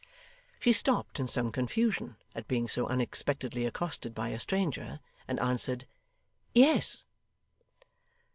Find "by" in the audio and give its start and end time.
4.15-4.29